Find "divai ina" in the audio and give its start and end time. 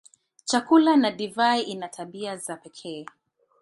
1.11-1.87